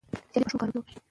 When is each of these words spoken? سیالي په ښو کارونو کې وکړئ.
سیالي 0.31 0.45
په 0.45 0.49
ښو 0.51 0.57
کارونو 0.61 0.73
کې 0.73 0.79
وکړئ. 0.79 0.99